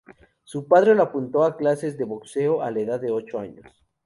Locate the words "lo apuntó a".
0.95-1.55